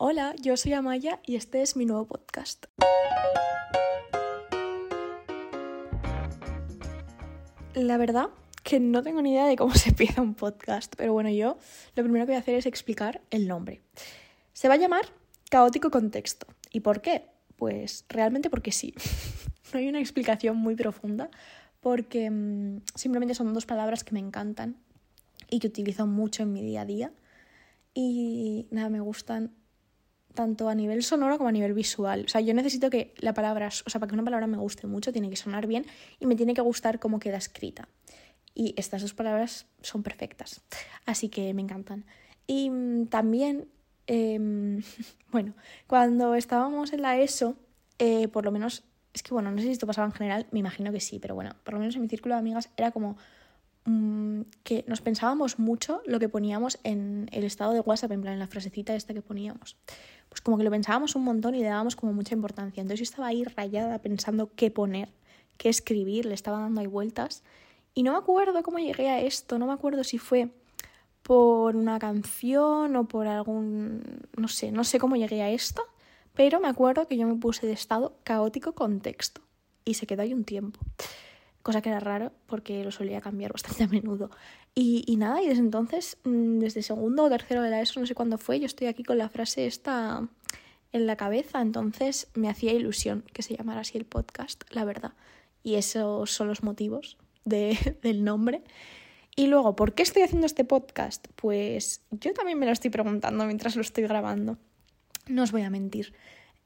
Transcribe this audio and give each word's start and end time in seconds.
Hola, 0.00 0.32
yo 0.40 0.56
soy 0.56 0.74
Amaya 0.74 1.18
y 1.26 1.34
este 1.34 1.60
es 1.60 1.74
mi 1.74 1.84
nuevo 1.84 2.06
podcast. 2.06 2.66
La 7.74 7.96
verdad 7.96 8.28
que 8.62 8.78
no 8.78 9.02
tengo 9.02 9.22
ni 9.22 9.32
idea 9.32 9.48
de 9.48 9.56
cómo 9.56 9.74
se 9.74 9.88
empieza 9.88 10.22
un 10.22 10.34
podcast, 10.34 10.94
pero 10.96 11.12
bueno, 11.12 11.30
yo 11.30 11.58
lo 11.96 12.02
primero 12.04 12.26
que 12.26 12.30
voy 12.30 12.36
a 12.36 12.38
hacer 12.38 12.54
es 12.54 12.66
explicar 12.66 13.22
el 13.32 13.48
nombre. 13.48 13.80
Se 14.52 14.68
va 14.68 14.74
a 14.74 14.76
llamar 14.76 15.04
Caótico 15.50 15.90
Contexto. 15.90 16.46
¿Y 16.70 16.78
por 16.78 17.00
qué? 17.00 17.24
Pues 17.56 18.04
realmente 18.08 18.50
porque 18.50 18.70
sí. 18.70 18.94
no 19.72 19.80
hay 19.80 19.88
una 19.88 19.98
explicación 19.98 20.58
muy 20.58 20.76
profunda, 20.76 21.28
porque 21.80 22.30
mm, 22.30 22.82
simplemente 22.94 23.34
son 23.34 23.52
dos 23.52 23.66
palabras 23.66 24.04
que 24.04 24.12
me 24.12 24.20
encantan 24.20 24.76
y 25.50 25.58
que 25.58 25.66
utilizo 25.66 26.06
mucho 26.06 26.44
en 26.44 26.52
mi 26.52 26.62
día 26.62 26.82
a 26.82 26.84
día. 26.84 27.12
Y 27.94 28.68
nada, 28.70 28.90
me 28.90 29.00
gustan 29.00 29.57
tanto 30.34 30.68
a 30.68 30.74
nivel 30.74 31.02
sonoro 31.02 31.36
como 31.36 31.48
a 31.48 31.52
nivel 31.52 31.74
visual. 31.74 32.24
O 32.26 32.28
sea, 32.28 32.40
yo 32.40 32.54
necesito 32.54 32.90
que 32.90 33.14
la 33.18 33.34
palabra, 33.34 33.68
o 33.68 33.90
sea, 33.90 34.00
para 34.00 34.08
que 34.08 34.14
una 34.14 34.24
palabra 34.24 34.46
me 34.46 34.56
guste 34.56 34.86
mucho, 34.86 35.12
tiene 35.12 35.30
que 35.30 35.36
sonar 35.36 35.66
bien 35.66 35.86
y 36.20 36.26
me 36.26 36.36
tiene 36.36 36.54
que 36.54 36.60
gustar 36.60 36.98
cómo 36.98 37.18
queda 37.18 37.36
escrita. 37.36 37.88
Y 38.54 38.74
estas 38.76 39.02
dos 39.02 39.14
palabras 39.14 39.66
son 39.82 40.02
perfectas. 40.02 40.60
Así 41.06 41.28
que 41.28 41.52
me 41.54 41.62
encantan. 41.62 42.04
Y 42.46 42.70
mm, 42.70 43.06
también, 43.06 43.68
em, 44.06 44.82
bueno, 45.30 45.54
cuando 45.86 46.34
estábamos 46.34 46.92
en 46.92 47.02
la 47.02 47.18
ESO, 47.18 47.56
eh, 47.98 48.28
por 48.28 48.44
lo 48.44 48.52
menos, 48.52 48.84
es 49.12 49.22
que 49.22 49.34
bueno, 49.34 49.50
no 49.50 49.58
sé 49.58 49.64
si 49.64 49.72
esto 49.72 49.86
pasaba 49.86 50.06
en 50.06 50.12
general, 50.12 50.46
me 50.50 50.60
imagino 50.60 50.92
que 50.92 51.00
sí, 51.00 51.18
pero 51.18 51.34
bueno, 51.34 51.54
por 51.64 51.74
lo 51.74 51.80
menos 51.80 51.96
en 51.96 52.02
mi 52.02 52.08
círculo 52.08 52.34
de 52.34 52.40
amigas 52.40 52.70
era 52.76 52.90
como 52.90 53.16
mm, 53.88 54.42
que 54.62 54.84
nos 54.86 55.00
pensábamos 55.00 55.58
mucho 55.58 56.02
lo 56.06 56.18
que 56.18 56.28
poníamos 56.28 56.78
en 56.84 57.28
el 57.32 57.44
estado 57.44 57.72
de 57.72 57.80
WhatsApp, 57.80 58.12
en 58.12 58.22
plan 58.22 58.34
en 58.34 58.40
la 58.40 58.46
frasecita 58.46 58.94
esta 58.94 59.14
que 59.14 59.22
poníamos 59.22 59.76
pues 60.28 60.40
como 60.40 60.58
que 60.58 60.64
lo 60.64 60.70
pensábamos 60.70 61.14
un 61.14 61.24
montón 61.24 61.54
y 61.54 61.60
le 61.60 61.68
dábamos 61.68 61.96
como 61.96 62.12
mucha 62.12 62.34
importancia. 62.34 62.80
Entonces 62.80 63.00
yo 63.00 63.10
estaba 63.10 63.28
ahí 63.28 63.44
rayada 63.44 63.98
pensando 64.00 64.50
qué 64.54 64.70
poner, 64.70 65.08
qué 65.56 65.68
escribir, 65.68 66.26
le 66.26 66.34
estaba 66.34 66.60
dando 66.60 66.80
ahí 66.80 66.86
vueltas. 66.86 67.42
Y 67.94 68.02
no 68.02 68.12
me 68.12 68.18
acuerdo 68.18 68.62
cómo 68.62 68.78
llegué 68.78 69.08
a 69.08 69.20
esto, 69.20 69.58
no 69.58 69.66
me 69.66 69.72
acuerdo 69.72 70.04
si 70.04 70.18
fue 70.18 70.50
por 71.22 71.76
una 71.76 71.98
canción 71.98 72.94
o 72.96 73.08
por 73.08 73.26
algún... 73.26 74.02
no 74.36 74.48
sé, 74.48 74.70
no 74.70 74.84
sé 74.84 74.98
cómo 74.98 75.16
llegué 75.16 75.42
a 75.42 75.50
esto, 75.50 75.82
pero 76.34 76.60
me 76.60 76.68
acuerdo 76.68 77.06
que 77.06 77.16
yo 77.16 77.26
me 77.26 77.34
puse 77.34 77.66
de 77.66 77.72
estado 77.72 78.16
caótico 78.22 78.72
con 78.72 79.00
texto 79.00 79.40
y 79.84 79.94
se 79.94 80.06
quedó 80.06 80.22
ahí 80.22 80.32
un 80.32 80.44
tiempo 80.44 80.80
cosa 81.62 81.82
que 81.82 81.88
era 81.88 82.00
raro 82.00 82.32
porque 82.46 82.84
lo 82.84 82.90
solía 82.90 83.20
cambiar 83.20 83.52
bastante 83.52 83.84
a 83.84 83.88
menudo. 83.88 84.30
Y, 84.74 85.16
nada, 85.16 85.42
y 85.42 85.48
desde 85.48 85.62
entonces, 85.62 86.18
mm, 86.24 86.60
desde 86.60 86.82
segundo 86.82 87.24
o 87.24 87.28
tercero 87.28 87.62
de 87.62 87.70
la 87.70 87.80
ESO, 87.80 87.98
no 87.98 88.06
sé 88.06 88.14
cuándo 88.14 88.38
fue, 88.38 88.60
yo 88.60 88.66
estoy 88.66 88.86
aquí 88.86 89.02
con 89.02 89.18
la 89.18 89.28
frase 89.28 89.66
esta 89.66 90.28
en 90.92 91.06
la 91.06 91.16
cabeza, 91.16 91.60
entonces 91.60 92.28
me 92.34 92.48
hacía 92.48 92.72
ilusión 92.72 93.24
que 93.32 93.42
se 93.42 93.56
llamara 93.56 93.80
así 93.80 93.98
el 93.98 94.04
podcast, 94.04 94.62
la 94.70 94.84
verdad. 94.84 95.12
Y 95.62 95.74
esos 95.74 96.30
son 96.30 96.48
los 96.48 96.62
motivos 96.62 97.18
de, 97.44 97.98
del 98.02 98.24
nombre. 98.24 98.62
Y 99.34 99.46
luego, 99.46 99.76
¿por 99.76 99.94
qué 99.94 100.02
estoy 100.02 100.22
haciendo 100.22 100.46
este 100.46 100.64
podcast? 100.64 101.28
Pues 101.36 102.02
yo 102.10 102.32
también 102.32 102.58
me 102.58 102.66
lo 102.66 102.72
estoy 102.72 102.90
preguntando 102.90 103.44
mientras 103.46 103.76
lo 103.76 103.82
estoy 103.82 104.04
grabando. 104.04 104.58
No 105.26 105.42
os 105.42 105.52
voy 105.52 105.62
a 105.62 105.70
mentir. 105.70 106.14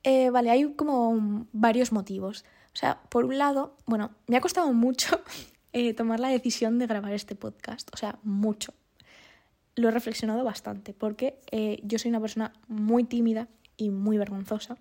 Eh, 0.04 0.30
vale, 0.30 0.50
hay 0.50 0.72
como 0.74 1.46
varios 1.52 1.92
motivos. 1.92 2.44
O 2.74 2.76
sea, 2.76 3.00
por 3.08 3.24
un 3.24 3.38
lado, 3.38 3.76
bueno, 3.86 4.12
me 4.26 4.36
ha 4.36 4.40
costado 4.40 4.72
mucho 4.72 5.20
eh, 5.72 5.94
tomar 5.94 6.20
la 6.20 6.28
decisión 6.28 6.78
de 6.78 6.86
grabar 6.86 7.12
este 7.12 7.34
podcast, 7.34 7.90
o 7.92 7.96
sea, 7.96 8.18
mucho. 8.22 8.72
Lo 9.74 9.88
he 9.88 9.90
reflexionado 9.90 10.44
bastante 10.44 10.92
porque 10.92 11.38
eh, 11.50 11.80
yo 11.82 11.98
soy 11.98 12.10
una 12.10 12.20
persona 12.20 12.52
muy 12.68 13.04
tímida 13.04 13.48
y 13.76 13.90
muy 13.90 14.18
vergonzosa. 14.18 14.76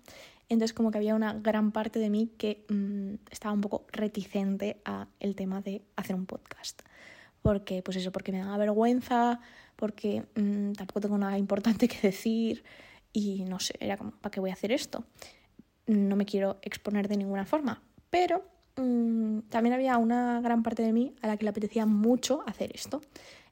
Entonces 0.48 0.74
como 0.74 0.90
que 0.90 0.98
había 0.98 1.14
una 1.14 1.32
gran 1.32 1.72
parte 1.72 1.98
de 1.98 2.10
mí 2.10 2.30
que 2.36 2.66
mm, 2.68 3.14
estaba 3.30 3.54
un 3.54 3.62
poco 3.62 3.86
reticente 3.90 4.82
a 4.84 5.08
el 5.18 5.34
tema 5.34 5.62
de 5.62 5.82
hacer 5.96 6.14
un 6.14 6.26
podcast. 6.26 6.82
Porque, 7.40 7.82
pues 7.82 7.96
eso, 7.96 8.12
porque 8.12 8.32
me 8.32 8.38
daba 8.38 8.56
vergüenza, 8.58 9.40
porque 9.76 10.26
mm, 10.36 10.72
tampoco 10.72 11.00
tengo 11.00 11.18
nada 11.18 11.38
importante 11.38 11.88
que 11.88 12.00
decir 12.02 12.64
y 13.12 13.44
no 13.44 13.60
sé, 13.60 13.74
era 13.80 13.96
como, 13.96 14.12
¿para 14.12 14.30
qué 14.30 14.40
voy 14.40 14.50
a 14.50 14.54
hacer 14.54 14.72
esto? 14.72 15.04
no 15.86 16.16
me 16.16 16.24
quiero 16.24 16.58
exponer 16.62 17.08
de 17.08 17.16
ninguna 17.16 17.44
forma. 17.44 17.82
Pero 18.12 18.44
mm, 18.76 19.38
también 19.48 19.72
había 19.72 19.96
una 19.96 20.42
gran 20.42 20.62
parte 20.62 20.82
de 20.82 20.92
mí 20.92 21.14
a 21.22 21.28
la 21.28 21.38
que 21.38 21.44
le 21.44 21.48
apetecía 21.48 21.86
mucho 21.86 22.44
hacer 22.46 22.70
esto. 22.74 23.00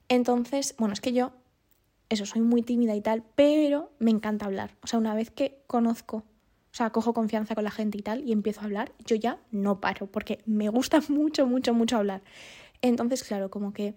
Entonces, 0.07 0.75
bueno, 0.77 0.93
es 0.93 1.01
que 1.01 1.13
yo, 1.13 1.31
eso, 2.09 2.27
soy 2.27 2.41
muy 2.41 2.61
tímida 2.61 2.95
y 2.95 3.01
tal, 3.01 3.23
pero 3.33 3.91
me 3.97 4.11
encanta 4.11 4.45
hablar. 4.45 4.77
O 4.83 4.87
sea, 4.87 4.99
una 4.99 5.15
vez 5.15 5.31
que 5.31 5.63
conozco, 5.65 6.17
o 6.17 6.75
sea, 6.75 6.91
cojo 6.91 7.11
confianza 7.15 7.55
con 7.55 7.63
la 7.63 7.71
gente 7.71 7.97
y 7.97 8.03
tal, 8.03 8.23
y 8.23 8.33
empiezo 8.33 8.61
a 8.61 8.65
hablar, 8.65 8.91
yo 9.03 9.15
ya 9.15 9.39
no 9.49 9.81
paro, 9.81 10.05
porque 10.05 10.43
me 10.45 10.69
gusta 10.69 11.01
mucho, 11.09 11.47
mucho, 11.47 11.73
mucho 11.73 11.97
hablar. 11.97 12.21
Entonces, 12.83 13.23
claro, 13.23 13.49
como 13.49 13.73
que 13.73 13.95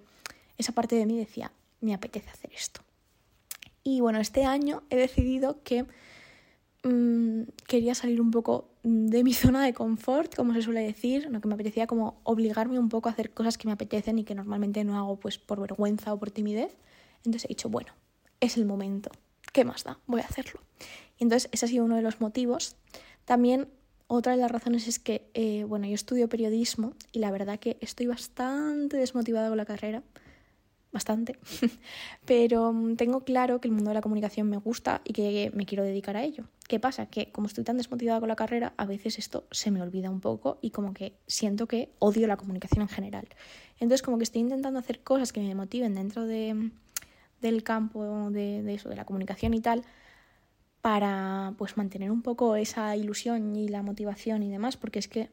esa 0.57 0.73
parte 0.73 0.97
de 0.97 1.05
mí 1.05 1.19
decía, 1.19 1.53
me 1.83 1.93
apetece 1.93 2.31
hacer 2.31 2.51
esto. 2.55 2.81
Y 3.83 4.01
bueno, 4.01 4.19
este 4.19 4.47
año 4.47 4.83
he 4.89 4.97
decidido 4.97 5.63
que 5.63 5.85
Mm, 6.85 7.45
quería 7.67 7.95
salir 7.95 8.21
un 8.21 8.31
poco 8.31 8.69
de 8.83 9.25
mi 9.25 9.33
zona 9.35 9.65
de 9.65 9.73
confort, 9.73 10.35
como 10.35 10.53
se 10.53 10.63
suele 10.63 10.83
decir, 10.83 11.29
lo 11.31 11.41
que 11.41 11.49
me 11.49 11.55
apetecía 11.55 11.87
como 11.87 12.21
obligarme 12.25 12.79
un 12.79 12.91
poco 12.91 13.09
a 13.09 13.13
hacer 13.13 13.33
cosas 13.33 13.57
que 13.59 13.67
me 13.67 13.73
apetecen 13.73 14.19
y 14.19 14.25
que 14.25 14.35
normalmente 14.35 14.85
no 14.85 14.99
hago 14.99 15.17
pues 15.19 15.39
por 15.39 15.61
vergüenza 15.61 16.13
o 16.13 16.19
por 16.19 16.31
timidez. 16.31 16.77
Entonces 17.25 17.47
he 17.47 17.49
dicho, 17.49 17.71
bueno, 17.71 17.93
es 18.41 18.59
el 18.59 18.67
momento, 18.67 19.11
¿qué 19.53 19.65
más 19.65 19.85
da? 19.85 19.99
Voy 20.07 20.21
a 20.21 20.25
hacerlo. 20.25 20.61
Y 21.19 21.25
entonces 21.25 21.49
ese 21.53 21.65
ha 21.65 21.69
sido 21.69 21.85
uno 21.87 21.97
de 21.97 22.03
los 22.03 22.21
motivos. 22.21 22.77
También 23.25 23.69
otra 24.07 24.33
de 24.33 24.39
las 24.39 24.51
razones 24.51 24.87
es 24.87 24.99
que, 24.99 25.31
eh, 25.33 25.65
bueno, 25.65 25.87
yo 25.87 25.95
estudio 25.95 26.29
periodismo 26.29 26.93
y 27.13 27.21
la 27.21 27.31
verdad 27.31 27.59
que 27.59 27.79
estoy 27.81 28.07
bastante 28.07 28.99
desmotivada 28.99 29.49
con 29.49 29.57
la 29.57 29.65
carrera 29.65 30.03
bastante, 30.95 31.37
pero 32.25 32.73
mm, 32.73 32.97
tengo 32.97 33.21
claro 33.25 33.61
que 33.61 33.69
el 33.69 33.75
mundo 33.75 33.91
de 33.91 33.95
la 33.95 34.01
comunicación 34.01 34.49
me 34.49 34.57
gusta 34.57 35.03
y 35.05 35.13
que 35.13 35.51
me 35.53 35.67
quiero 35.67 35.85
dedicar 35.85 36.17
a 36.17 36.23
ello. 36.23 36.45
¿Qué 36.67 36.81
pasa? 36.81 37.07
Que 37.07 37.31
como 37.33 37.49
estoy 37.49 37.65
tan 37.65 37.77
desmotivada 37.77 38.21
con 38.21 38.31
la 38.31 38.37
carrera, 38.37 38.73
a 38.79 38.87
veces 38.87 39.19
esto 39.19 39.45
se 39.51 39.71
me 39.71 39.83
olvida 39.83 40.09
un 40.09 40.21
poco 40.21 40.59
y 40.63 40.71
como 40.71 40.95
que 40.95 41.19
siento 41.27 41.67
que 41.67 41.91
odio 41.99 42.27
la 42.27 42.39
comunicación 42.39 42.83
en 42.83 42.89
general. 42.89 43.29
Entonces 43.75 44.01
como 44.01 44.17
que 44.17 44.25
estoy 44.25 44.41
intentando 44.41 44.79
hacer 44.79 45.01
cosas 45.01 45.33
que 45.33 45.41
me 45.41 45.55
motiven 45.55 45.95
dentro 45.95 46.25
de, 46.25 46.71
del 47.43 47.63
campo 47.63 48.31
de, 48.31 48.63
de 48.63 48.75
eso, 48.75 48.89
de 48.89 48.97
la 48.97 49.05
comunicación 49.05 49.53
y 49.53 49.61
tal, 49.61 49.83
para 50.81 51.55
pues 51.59 51.77
mantener 51.77 52.11
un 52.11 52.23
poco 52.23 52.57
esa 52.57 52.97
ilusión 52.97 53.57
y 53.57 53.69
la 53.69 53.83
motivación 53.83 54.43
y 54.43 54.51
demás, 54.51 54.77
porque 54.77 55.01
es 55.01 55.09
que 55.09 55.29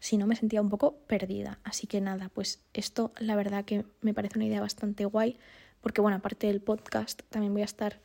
si 0.00 0.16
no 0.16 0.26
me 0.26 0.34
sentía 0.34 0.60
un 0.60 0.68
poco 0.68 0.96
perdida. 1.06 1.60
Así 1.62 1.86
que 1.86 2.00
nada, 2.00 2.30
pues 2.34 2.64
esto 2.74 3.12
la 3.18 3.36
verdad 3.36 3.64
que 3.64 3.84
me 4.00 4.14
parece 4.14 4.38
una 4.38 4.46
idea 4.46 4.60
bastante 4.60 5.04
guay, 5.04 5.38
porque 5.80 6.00
bueno, 6.00 6.16
aparte 6.16 6.48
del 6.48 6.60
podcast, 6.60 7.22
también 7.28 7.52
voy 7.52 7.62
a 7.62 7.66
estar 7.66 8.00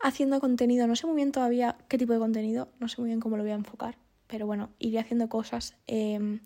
haciendo 0.00 0.38
contenido. 0.40 0.86
No 0.86 0.96
sé 0.96 1.06
muy 1.06 1.16
bien 1.16 1.32
todavía 1.32 1.76
qué 1.88 1.98
tipo 1.98 2.12
de 2.12 2.18
contenido, 2.18 2.68
no 2.78 2.88
sé 2.88 3.00
muy 3.00 3.08
bien 3.08 3.20
cómo 3.20 3.36
lo 3.36 3.42
voy 3.42 3.52
a 3.52 3.56
enfocar, 3.56 3.96
pero 4.26 4.46
bueno, 4.46 4.70
iré 4.78 4.98
haciendo 4.98 5.28
cosas 5.28 5.74
em, 5.86 6.40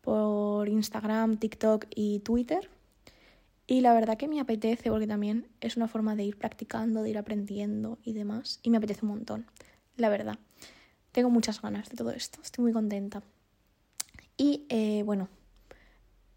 por 0.00 0.68
Instagram, 0.68 1.36
TikTok 1.36 1.86
y 1.94 2.20
Twitter. 2.20 2.68
Y 3.66 3.80
la 3.80 3.94
verdad 3.94 4.18
que 4.18 4.28
me 4.28 4.40
apetece 4.40 4.90
porque 4.90 5.06
también 5.06 5.48
es 5.60 5.76
una 5.76 5.88
forma 5.88 6.16
de 6.16 6.24
ir 6.24 6.36
practicando, 6.36 7.02
de 7.02 7.10
ir 7.10 7.18
aprendiendo 7.18 7.98
y 8.02 8.12
demás. 8.12 8.58
Y 8.62 8.70
me 8.70 8.78
apetece 8.78 9.04
un 9.04 9.12
montón, 9.12 9.46
la 9.96 10.08
verdad. 10.08 10.38
Tengo 11.12 11.30
muchas 11.30 11.60
ganas 11.62 11.88
de 11.88 11.96
todo 11.96 12.10
esto, 12.10 12.40
estoy 12.42 12.64
muy 12.64 12.72
contenta. 12.72 13.22
Y 14.36 14.66
eh, 14.68 15.02
bueno, 15.04 15.28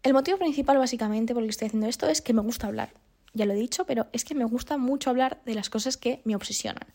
el 0.02 0.12
motivo 0.12 0.38
principal 0.38 0.78
básicamente 0.78 1.34
por 1.34 1.42
el 1.42 1.48
que 1.48 1.52
estoy 1.52 1.66
haciendo 1.66 1.88
esto 1.88 2.06
es 2.08 2.22
que 2.22 2.32
me 2.32 2.42
gusta 2.42 2.66
hablar. 2.66 2.92
Ya 3.34 3.44
lo 3.44 3.52
he 3.52 3.56
dicho, 3.56 3.84
pero 3.86 4.06
es 4.12 4.24
que 4.24 4.34
me 4.34 4.44
gusta 4.44 4.78
mucho 4.78 5.10
hablar 5.10 5.42
de 5.44 5.54
las 5.54 5.68
cosas 5.68 5.96
que 5.96 6.22
me 6.24 6.34
obsesionan. 6.34 6.86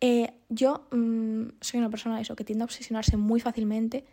Eh, 0.00 0.32
yo 0.48 0.86
mm, 0.90 1.48
soy 1.60 1.78
una 1.78 1.90
persona 1.90 2.20
eso, 2.20 2.34
que 2.34 2.44
tiende 2.44 2.62
a 2.62 2.64
obsesionarse 2.64 3.16
muy 3.16 3.40
fácilmente, 3.40 4.04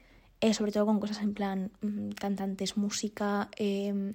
eh, 0.42 0.54
sobre 0.54 0.72
todo 0.72 0.86
con 0.86 1.00
cosas 1.00 1.22
en 1.22 1.34
plan 1.34 1.72
mm, 1.82 2.10
cantantes, 2.12 2.78
música, 2.78 3.50
em, 3.56 4.14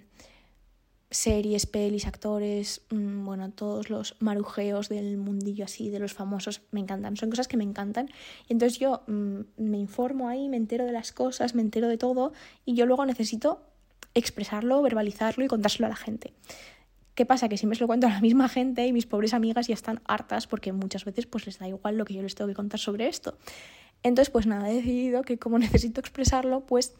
series, 1.12 1.66
pelis, 1.66 2.06
actores, 2.06 2.82
mm, 2.90 3.24
bueno, 3.24 3.50
todos 3.50 3.90
los 3.90 4.16
marujeos 4.18 4.88
del 4.88 5.18
mundillo 5.18 5.64
así, 5.64 5.90
de 5.90 5.98
los 5.98 6.14
famosos, 6.14 6.62
me 6.70 6.80
encantan, 6.80 7.16
son 7.16 7.30
cosas 7.30 7.48
que 7.48 7.56
me 7.56 7.64
encantan. 7.64 8.08
Y 8.48 8.54
entonces 8.54 8.78
yo 8.78 9.02
mm, 9.06 9.40
me 9.58 9.78
informo 9.78 10.28
ahí, 10.28 10.48
me 10.48 10.56
entero 10.56 10.84
de 10.84 10.92
las 10.92 11.12
cosas, 11.12 11.54
me 11.54 11.62
entero 11.62 11.88
de 11.88 11.98
todo 11.98 12.32
y 12.64 12.74
yo 12.74 12.86
luego 12.86 13.06
necesito 13.06 13.62
expresarlo, 14.14 14.82
verbalizarlo 14.82 15.44
y 15.44 15.48
contárselo 15.48 15.86
a 15.86 15.90
la 15.90 15.96
gente. 15.96 16.32
¿Qué 17.14 17.26
pasa? 17.26 17.48
Que 17.48 17.58
siempre 17.58 17.76
se 17.76 17.82
lo 17.82 17.88
cuento 17.88 18.06
a 18.06 18.10
la 18.10 18.20
misma 18.20 18.48
gente 18.48 18.86
y 18.86 18.92
mis 18.92 19.06
pobres 19.06 19.34
amigas 19.34 19.68
ya 19.68 19.74
están 19.74 20.00
hartas 20.06 20.46
porque 20.46 20.72
muchas 20.72 21.04
veces 21.04 21.26
pues 21.26 21.44
les 21.46 21.58
da 21.58 21.68
igual 21.68 21.98
lo 21.98 22.04
que 22.06 22.14
yo 22.14 22.22
les 22.22 22.34
tengo 22.34 22.48
que 22.48 22.54
contar 22.54 22.80
sobre 22.80 23.06
esto. 23.06 23.36
Entonces, 24.02 24.30
pues 24.30 24.46
nada, 24.46 24.70
he 24.70 24.74
decidido 24.74 25.22
que 25.22 25.38
como 25.38 25.58
necesito 25.58 26.00
expresarlo, 26.00 26.60
pues 26.60 26.94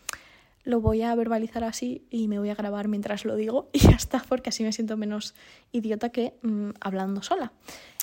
lo 0.64 0.80
voy 0.80 1.02
a 1.02 1.14
verbalizar 1.14 1.64
así 1.64 2.06
y 2.10 2.28
me 2.28 2.38
voy 2.38 2.50
a 2.50 2.54
grabar 2.54 2.88
mientras 2.88 3.24
lo 3.24 3.36
digo 3.36 3.68
y 3.72 3.78
ya 3.78 3.96
está, 3.96 4.22
porque 4.28 4.50
así 4.50 4.62
me 4.62 4.72
siento 4.72 4.96
menos 4.96 5.34
idiota 5.72 6.10
que 6.10 6.34
mm, 6.42 6.70
hablando 6.80 7.22
sola. 7.22 7.52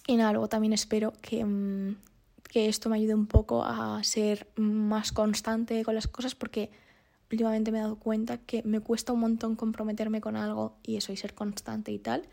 Y 0.08 0.18
nada, 0.18 0.34
luego 0.34 0.50
también 0.50 0.74
espero 0.74 1.14
que, 1.22 1.46
mm, 1.46 1.96
que 2.44 2.68
esto 2.68 2.90
me 2.90 2.98
ayude 2.98 3.14
un 3.14 3.28
poco 3.28 3.64
a 3.64 4.04
ser 4.04 4.48
más 4.56 5.12
constante 5.12 5.84
con 5.84 5.96
las 5.96 6.08
cosas 6.08 6.36
porque 6.36 6.72
últimamente 7.32 7.72
me 7.72 7.78
he 7.78 7.82
dado 7.82 7.98
cuenta 7.98 8.38
que 8.38 8.64
me 8.64 8.80
cuesta 8.80 9.14
un 9.14 9.20
montón 9.20 9.56
comprometerme 9.56 10.20
con 10.20 10.36
algo 10.36 10.78
y 10.84 10.98
eso 10.98 11.14
y 11.14 11.18
ser 11.18 11.36
constante 11.36 11.92
y 11.92 12.00
tal. 12.00 12.28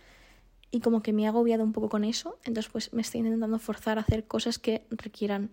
Y 0.71 0.81
como 0.81 1.03
que 1.03 1.13
me 1.13 1.23
he 1.23 1.27
agobiado 1.27 1.63
un 1.63 1.73
poco 1.73 1.89
con 1.89 2.03
eso, 2.03 2.39
entonces 2.45 2.71
pues 2.73 2.93
me 2.93 3.03
estoy 3.03 3.21
intentando 3.21 3.59
forzar 3.59 3.99
a 3.99 4.01
hacer 4.01 4.27
cosas 4.27 4.59
que 4.59 4.87
requieran 4.91 5.51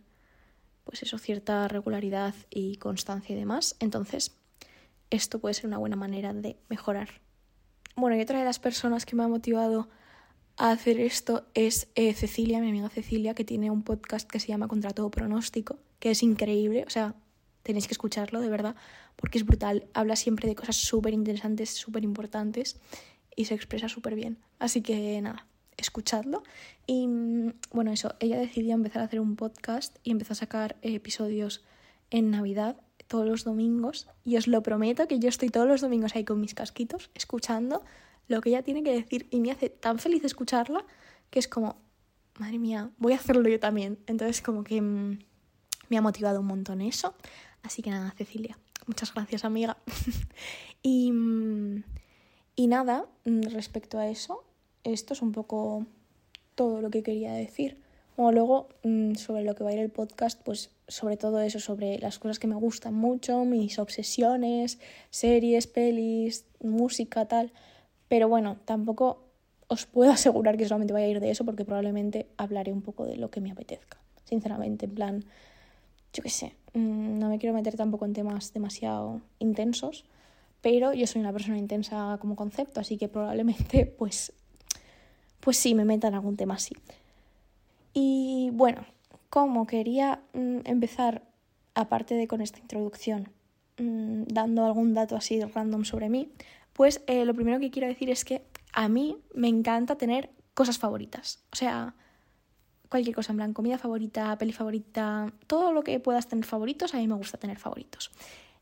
pues 0.86 1.04
eso, 1.04 1.18
cierta 1.18 1.68
regularidad 1.68 2.36
y 2.50 2.76
constancia 2.78 3.36
y 3.36 3.40
demás. 3.40 3.76
Entonces, 3.80 4.36
esto 5.14 5.40
puede 5.40 5.54
ser 5.54 5.68
una 5.68 5.78
buena 5.78 5.96
manera 5.96 6.34
de 6.34 6.58
mejorar. 6.70 7.22
Bueno, 7.96 8.16
y 8.18 8.22
otra 8.22 8.40
de 8.40 8.46
las 8.46 8.60
personas 8.60 9.06
que 9.06 9.16
me 9.16 9.24
ha 9.24 9.28
motivado 9.28 9.88
a 10.58 10.72
hacer 10.72 11.00
esto 11.00 11.46
es 11.54 11.88
eh, 11.96 12.14
Cecilia, 12.14 12.60
mi 12.60 12.70
amiga 12.70 12.90
Cecilia, 12.90 13.36
que 13.36 13.46
tiene 13.46 13.70
un 13.70 13.84
podcast 13.84 14.30
que 14.30 14.40
se 14.40 14.48
llama 14.48 14.68
Contra 14.68 14.92
todo 14.92 15.12
pronóstico, 15.12 15.78
que 16.00 16.12
es 16.12 16.24
increíble, 16.24 16.84
o 16.88 16.90
sea, 16.90 17.16
tenéis 17.62 17.88
que 17.88 17.94
escucharlo 17.94 18.42
de 18.42 18.50
verdad, 18.50 18.76
porque 19.16 19.38
es 19.38 19.46
brutal, 19.46 19.86
habla 19.94 20.16
siempre 20.16 20.50
de 20.50 20.56
cosas 20.56 20.76
súper 20.76 21.14
interesantes, 21.14 21.70
súper 21.70 22.04
importantes 22.04 22.78
y 23.36 23.46
se 23.46 23.54
expresa 23.54 23.90
súper 23.90 24.16
bien. 24.16 24.40
Así 24.58 24.82
que 24.82 25.22
nada, 25.22 25.46
escuchadlo. 25.78 26.44
Y 26.88 27.08
mm, 27.08 27.54
bueno, 27.72 27.92
eso, 27.92 28.16
ella 28.20 28.40
decidió 28.40 28.74
empezar 28.74 29.04
a 29.04 29.06
hacer 29.06 29.20
un 29.20 29.36
podcast 29.36 29.96
y 30.04 30.12
empezó 30.12 30.34
a 30.34 30.38
sacar 30.38 30.76
episodios 30.82 31.64
en 32.10 32.32
Navidad 32.32 32.78
todos 33.08 33.28
los 33.28 33.44
domingos 33.44 34.08
y 34.24 34.38
os 34.38 34.48
lo 34.48 34.64
prometo 34.64 35.08
que 35.08 35.20
yo 35.20 35.30
estoy 35.30 35.50
todos 35.50 35.68
los 35.68 35.82
domingos 35.82 36.16
ahí 36.16 36.24
con 36.24 36.40
mis 36.40 36.54
casquitos 36.54 37.10
escuchando 37.14 37.84
lo 38.28 38.42
que 38.42 38.50
ella 38.50 38.64
tiene 38.64 38.84
que 38.84 38.94
decir 38.94 39.28
y 39.32 39.40
me 39.40 39.52
hace 39.52 39.70
tan 39.70 40.00
feliz 40.00 40.24
escucharla 40.24 40.86
que 41.30 41.40
es 41.40 41.48
como, 41.48 41.78
madre 42.38 42.60
mía, 42.60 42.92
voy 42.98 43.14
a 43.14 43.16
hacerlo 43.16 43.50
yo 43.50 43.60
también. 43.60 43.98
Entonces 44.08 44.42
como 44.42 44.64
que 44.64 44.82
mm, 44.82 45.20
me 45.90 45.98
ha 45.98 46.02
motivado 46.02 46.40
un 46.40 46.46
montón 46.46 46.82
eso. 46.82 47.16
Así 47.64 47.82
que 47.82 47.90
nada, 47.90 48.14
Cecilia, 48.18 48.58
muchas 48.88 49.14
gracias 49.14 49.46
amiga. 49.46 49.78
y, 50.82 51.12
mm, 51.12 51.84
y 52.56 52.68
nada, 52.68 53.06
mm, 53.26 53.42
respecto 53.52 53.98
a 53.98 54.08
eso, 54.08 54.44
esto 54.84 55.14
es 55.14 55.22
un 55.22 55.32
poco 55.32 55.86
todo 56.56 56.82
lo 56.82 56.90
que 56.90 57.04
quería 57.04 57.34
decir. 57.34 57.82
Luego, 58.16 58.70
sobre 59.16 59.44
lo 59.44 59.56
que 59.56 59.64
va 59.64 59.72
a 59.72 59.74
ir 59.74 59.80
el 59.80 59.90
podcast, 59.90 60.40
pues 60.44 60.70
sobre 60.88 61.18
todo 61.18 61.40
eso, 61.42 61.60
sobre 61.60 62.00
las 62.00 62.20
cosas 62.20 62.40
que 62.40 62.48
me 62.48 62.56
gustan 62.56 62.94
mucho, 62.94 63.46
mis 63.46 63.80
obsesiones, 63.80 64.80
series, 65.10 65.68
pelis, 65.68 66.46
música, 66.62 67.26
tal. 67.26 67.52
Pero 68.08 68.28
bueno, 68.30 68.58
tampoco 68.66 69.24
os 69.68 69.86
puedo 69.86 70.12
asegurar 70.20 70.58
que 70.58 70.66
solamente 70.66 70.94
vaya 70.94 71.06
a 71.06 71.10
ir 71.10 71.20
de 71.20 71.32
eso 71.32 71.46
porque 71.46 71.66
probablemente 71.66 72.28
hablaré 72.38 72.72
un 72.72 72.82
poco 72.82 73.06
de 73.06 73.18
lo 73.18 73.30
que 73.30 73.42
me 73.42 73.52
apetezca. 73.52 73.98
Sinceramente, 74.26 74.86
en 74.86 74.96
plan, 74.96 75.26
yo 76.14 76.24
qué 76.24 76.30
sé, 76.30 76.56
mm, 76.74 77.20
no 77.20 77.30
me 77.30 77.40
quiero 77.40 77.54
meter 77.54 77.76
tampoco 77.76 78.06
en 78.06 78.14
temas 78.14 78.54
demasiado 78.54 79.22
intensos, 79.40 80.06
pero 80.62 80.94
yo 80.94 81.08
soy 81.08 81.22
una 81.22 81.34
persona 81.34 81.58
intensa 81.58 82.18
como 82.22 82.36
concepto, 82.36 82.80
así 82.80 82.98
que 82.98 83.10
probablemente 83.10 83.86
pues, 83.98 84.34
pues 85.40 85.58
sí, 85.58 85.76
me 85.76 85.86
meta 85.86 86.08
en 86.08 86.16
algún 86.16 86.38
tema 86.38 86.56
así. 86.56 86.76
Y 87.94 88.50
bueno, 88.54 88.86
como 89.34 89.66
quería 89.66 90.22
mm, 90.34 90.60
empezar, 90.66 91.24
aparte 91.74 92.14
de 92.14 92.28
con 92.28 92.40
esta 92.40 92.60
introducción, 92.60 93.32
mm, 93.80 94.26
dando 94.28 94.64
algún 94.64 94.94
dato 94.94 95.16
así 95.16 95.42
random 95.42 95.86
sobre 95.86 96.08
mí, 96.08 96.32
pues 96.72 97.02
eh, 97.08 97.26
lo 97.26 97.34
primero 97.34 97.60
que 97.60 97.72
quiero 97.72 97.88
decir 97.88 98.12
es 98.12 98.26
que 98.26 98.46
a 98.74 98.88
mí 98.90 99.18
me 99.34 99.48
encanta 99.48 99.96
tener 99.96 100.30
cosas 100.54 100.78
favoritas. 100.78 101.44
O 101.52 101.56
sea, 101.56 101.96
cualquier 102.90 103.16
cosa, 103.16 103.34
en 103.34 103.38
plan, 103.38 103.54
comida 103.54 103.80
favorita, 103.80 104.38
peli 104.38 104.52
favorita, 104.52 105.34
todo 105.48 105.74
lo 105.74 105.84
que 105.84 106.00
puedas 106.00 106.28
tener 106.28 106.46
favoritos, 106.46 106.94
a 106.94 106.98
mí 106.98 107.08
me 107.08 107.16
gusta 107.16 107.40
tener 107.40 107.58
favoritos. 107.58 108.12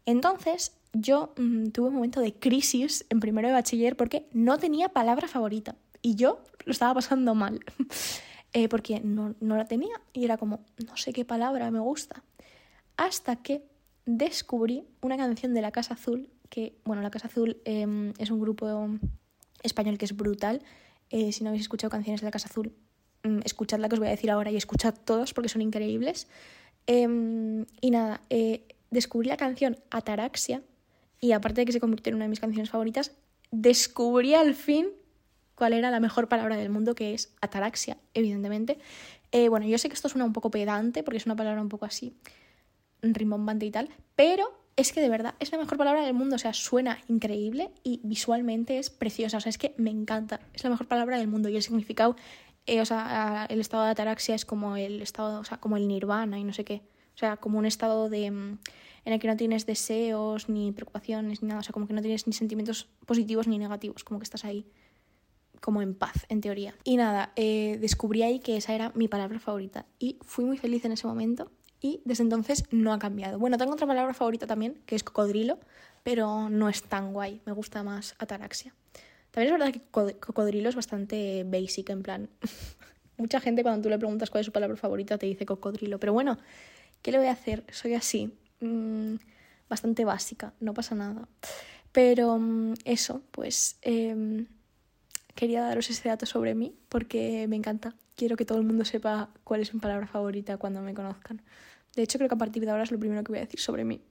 Entonces, 0.06 0.78
yo 0.94 1.34
mm, 1.36 1.72
tuve 1.72 1.90
un 1.90 1.96
momento 1.96 2.22
de 2.22 2.34
crisis 2.34 3.06
en 3.10 3.20
primero 3.20 3.50
de 3.50 3.56
bachiller 3.56 3.98
porque 3.98 4.26
no 4.32 4.58
tenía 4.58 4.88
palabra 4.88 5.28
favorita 5.28 5.76
y 6.02 6.16
yo 6.16 6.40
lo 6.64 6.72
estaba 6.72 6.94
pasando 6.94 7.36
mal. 7.36 7.60
Eh, 8.54 8.68
porque 8.68 9.00
no, 9.00 9.34
no 9.40 9.56
la 9.56 9.66
tenía 9.66 10.02
y 10.12 10.26
era 10.26 10.38
como, 10.38 10.66
no 10.86 10.98
sé 10.98 11.14
qué 11.14 11.24
palabra 11.24 11.72
me 11.72 11.80
gusta. 11.80 12.24
Hasta 12.98 13.38
que 13.38 13.64
descubrí 14.06 14.84
una 15.02 15.16
canción 15.16 15.54
de 15.54 15.62
La 15.62 15.72
Casa 15.72 15.94
Azul 15.94 16.30
que, 16.50 16.76
bueno, 16.84 17.02
La 17.02 17.12
Casa 17.12 17.28
Azul 17.28 17.62
em, 17.64 18.14
es 18.18 18.30
un 18.30 18.42
grupo 18.42 18.90
español 19.64 19.98
que 19.98 20.06
es 20.06 20.16
brutal. 20.16 20.62
Eh, 21.10 21.32
si 21.32 21.44
no 21.44 21.50
habéis 21.50 21.64
escuchado 21.64 21.90
canciones 21.90 22.20
de 22.22 22.26
La 22.26 22.32
Casa 22.32 22.50
Azul, 22.50 22.74
mm, 23.24 23.40
escuchad 23.46 23.80
la 23.80 23.88
que 23.88 23.96
os 23.96 24.00
voy 24.00 24.10
a 24.10 24.12
decir 24.12 24.30
ahora 24.30 24.52
y 24.52 24.58
escuchad 24.58 24.94
todos 25.06 25.34
porque 25.34 25.48
son 25.48 25.62
increíbles. 25.62 26.28
Em, 26.88 27.66
y 27.80 27.92
nada, 27.92 28.22
eh, 28.30 28.68
descubrí 28.90 29.30
la 29.30 29.38
canción 29.38 29.78
Ataraxia 29.92 30.62
y 31.22 31.32
aparte 31.32 31.62
de 31.62 31.66
que 31.66 31.72
se 31.72 31.80
convirtió 31.80 32.10
en 32.12 32.16
una 32.16 32.26
de 32.26 32.30
mis 32.30 32.42
canciones 32.42 32.70
favoritas, 32.70 33.14
descubrí 33.52 34.34
al 34.34 34.56
fin 34.56 34.88
cuál 35.62 35.74
era 35.74 35.92
la 35.92 36.00
mejor 36.00 36.28
palabra 36.28 36.58
del 36.58 36.72
mundo, 36.72 36.96
que 36.96 37.14
es 37.14 37.36
ataraxia, 37.40 37.96
evidentemente. 38.16 38.80
Eh, 39.32 39.48
bueno, 39.48 39.68
yo 39.68 39.78
sé 39.78 39.90
que 39.90 39.94
esto 39.94 40.10
suena 40.10 40.26
un 40.26 40.34
poco 40.34 40.50
pedante 40.50 41.04
porque 41.04 41.18
es 41.18 41.28
una 41.28 41.36
palabra 41.36 41.62
un 41.62 41.70
poco 41.70 41.86
así 41.86 42.18
rimbombante 43.04 43.68
y 43.68 43.70
tal, 43.70 43.90
pero 44.16 44.52
es 44.76 44.92
que 44.92 45.02
de 45.02 45.10
verdad 45.10 45.36
es 45.40 45.52
la 45.52 45.60
mejor 45.60 45.78
palabra 45.78 46.04
del 46.04 46.16
mundo, 46.16 46.38
o 46.38 46.40
sea, 46.40 46.54
suena 46.54 46.98
increíble 47.08 47.70
y 47.84 48.00
visualmente 48.02 48.80
es 48.80 48.90
preciosa, 48.90 49.38
o 49.38 49.40
sea, 49.40 49.52
es 49.52 49.60
que 49.60 49.76
me 49.78 49.92
encanta, 49.92 50.40
es 50.52 50.64
la 50.64 50.72
mejor 50.72 50.88
palabra 50.88 51.20
del 51.20 51.28
mundo 51.28 51.48
y 51.48 51.56
el 51.56 51.62
significado, 51.62 52.16
eh, 52.66 52.82
o 52.82 52.86
sea, 52.86 53.46
el 53.48 53.60
estado 53.60 53.84
de 53.84 53.92
ataraxia 53.92 54.34
es 54.34 54.46
como 54.46 54.78
el 54.78 55.00
estado, 55.04 55.42
o 55.42 55.44
sea, 55.44 55.60
como 55.60 55.78
el 55.78 55.88
nirvana 55.88 56.40
y 56.40 56.44
no 56.44 56.54
sé 56.54 56.66
qué, 56.66 56.82
o 57.14 57.18
sea, 57.20 57.38
como 57.38 57.60
un 57.60 57.68
estado 57.68 58.10
de 58.10 58.32
mm, 58.32 58.58
en 59.06 59.14
el 59.14 59.20
que 59.20 59.28
no 59.28 59.38
tienes 59.38 59.68
deseos 59.68 60.50
ni 60.50 60.72
preocupaciones 60.72 61.44
ni 61.44 61.50
nada, 61.50 61.60
o 61.60 61.64
sea, 61.64 61.72
como 61.72 61.86
que 61.86 61.94
no 61.94 62.02
tienes 62.02 62.26
ni 62.26 62.34
sentimientos 62.34 62.88
positivos 63.06 63.48
ni 63.48 63.60
negativos, 63.60 64.04
como 64.04 64.20
que 64.20 64.24
estás 64.24 64.44
ahí 64.44 64.66
como 65.62 65.82
en 65.82 65.94
paz, 65.94 66.26
en 66.28 66.42
teoría. 66.42 66.76
Y 66.84 66.98
nada, 66.98 67.32
eh, 67.38 67.78
descubrí 67.80 68.24
ahí 68.24 68.40
que 68.40 68.58
esa 68.58 68.74
era 68.74 68.92
mi 68.96 69.08
palabra 69.08 69.40
favorita 69.40 69.86
y 70.00 70.18
fui 70.22 70.44
muy 70.44 70.58
feliz 70.58 70.84
en 70.84 70.92
ese 70.92 71.08
momento 71.08 71.52
y 71.80 72.02
desde 72.04 72.24
entonces 72.24 72.66
no 72.72 72.92
ha 72.92 73.00
cambiado. 73.00 73.40
Bueno, 73.40 73.58
tengo 73.58 73.74
otra 73.74 73.88
palabra 73.88 74.14
favorita 74.14 74.48
también, 74.48 74.82
que 74.86 74.96
es 74.96 75.04
cocodrilo, 75.04 75.60
pero 76.04 76.50
no 76.50 76.68
es 76.68 76.84
tan 76.84 77.14
guay, 77.14 77.42
me 77.46 77.54
gusta 77.54 77.84
más 77.84 78.16
ataraxia. 78.20 78.74
También 79.32 79.54
es 79.54 79.60
verdad 79.60 79.74
que 79.74 80.20
cocodrilo 80.20 80.68
es 80.68 80.76
bastante 80.76 81.44
basic, 81.46 81.90
en 81.90 82.04
plan. 82.04 82.30
Mucha 83.18 83.40
gente 83.40 83.64
cuando 83.64 83.84
tú 83.84 83.90
le 83.90 83.98
preguntas 83.98 84.30
cuál 84.30 84.42
es 84.42 84.46
su 84.46 84.52
palabra 84.52 84.76
favorita 84.76 85.18
te 85.18 85.26
dice 85.26 85.46
cocodrilo, 85.46 86.00
pero 86.00 86.12
bueno, 86.12 86.38
¿qué 87.02 87.12
le 87.12 87.20
voy 87.20 87.28
a 87.28 87.32
hacer? 87.32 87.64
Soy 87.72 87.94
así, 87.94 88.34
mm, 88.60 89.16
bastante 89.70 90.06
básica, 90.06 90.54
no 90.60 90.74
pasa 90.74 90.96
nada. 90.96 91.28
Pero 91.92 92.38
mm, 92.40 92.74
eso, 92.86 93.22
pues 93.32 93.78
em, 93.82 94.48
quería 95.36 95.62
daros 95.62 95.90
ese 95.90 96.10
dato 96.10 96.26
sobre 96.26 96.56
mí 96.56 96.76
porque 96.90 97.48
me 97.48 97.56
encanta. 97.56 97.96
Quiero 98.16 98.36
que 98.36 98.46
todo 98.46 98.58
el 98.60 98.66
mundo 98.66 98.86
sepa 98.86 99.30
cuál 99.44 99.62
es 99.62 99.74
mi 99.74 99.80
palabra 99.80 100.08
favorita 100.08 100.58
cuando 100.58 100.82
me 100.82 100.94
conozcan. 100.94 101.42
De 101.96 102.04
hecho, 102.04 102.18
creo 102.18 102.30
que 102.30 102.36
a 102.36 102.38
partir 102.38 102.64
de 102.64 102.72
ahora 102.72 102.84
es 102.84 102.92
lo 102.92 103.00
primero 103.00 103.24
que 103.24 103.32
voy 103.32 103.40
a 103.40 103.42
decir 103.42 103.60
sobre 103.60 103.84
mí. 103.84 104.02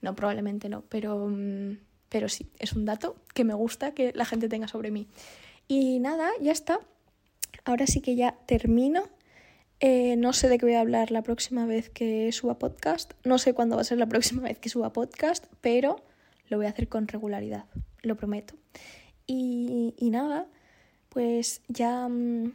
No, 0.00 0.14
probablemente 0.14 0.68
no, 0.68 0.82
pero, 0.88 1.28
mm, 1.28 1.78
pero 2.08 2.28
sí, 2.28 2.50
es 2.58 2.72
un 2.72 2.84
dato 2.84 3.16
que 3.34 3.44
me 3.44 3.54
gusta 3.54 3.92
que 3.92 4.12
la 4.14 4.24
gente 4.24 4.48
tenga 4.48 4.68
sobre 4.68 4.90
mí. 4.90 5.06
Y 5.68 6.00
nada, 6.00 6.30
ya 6.40 6.52
está. 6.52 6.80
Ahora 7.64 7.86
sí 7.86 8.00
que 8.00 8.16
ya 8.16 8.36
termino. 8.46 9.08
Eh, 9.80 10.16
no 10.16 10.32
sé 10.32 10.48
de 10.48 10.58
qué 10.58 10.66
voy 10.66 10.74
a 10.74 10.80
hablar 10.80 11.12
la 11.12 11.22
próxima 11.22 11.66
vez 11.66 11.90
que 11.90 12.32
suba 12.32 12.58
podcast. 12.58 13.12
No 13.24 13.38
sé 13.38 13.54
cuándo 13.54 13.76
va 13.76 13.82
a 13.82 13.84
ser 13.84 13.98
la 13.98 14.06
próxima 14.06 14.42
vez 14.42 14.58
que 14.58 14.68
suba 14.68 14.92
podcast, 14.92 15.46
pero 15.60 16.02
lo 16.48 16.56
voy 16.56 16.66
a 16.66 16.70
hacer 16.70 16.88
con 16.88 17.06
regularidad, 17.06 17.66
lo 18.02 18.16
prometo. 18.16 18.54
Y, 19.26 19.94
y 19.96 20.10
nada, 20.10 20.48
pues 21.18 21.62
ya, 21.66 22.06
mm, 22.06 22.52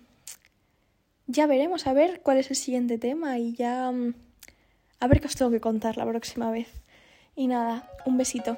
ya 1.27 1.47
veremos 1.47 1.85
a 1.85 1.91
ver 1.91 2.21
cuál 2.21 2.37
es 2.37 2.49
el 2.49 2.55
siguiente 2.55 2.97
tema 2.97 3.37
y 3.37 3.53
ya... 3.55 3.91
Mm, 3.91 4.13
a 5.01 5.07
ver 5.07 5.19
qué 5.19 5.27
os 5.27 5.35
tengo 5.35 5.51
que 5.51 5.59
contar 5.59 5.97
la 5.97 6.07
próxima 6.07 6.49
vez. 6.49 6.69
Y 7.35 7.47
nada, 7.47 7.91
un 8.05 8.17
besito. 8.17 8.57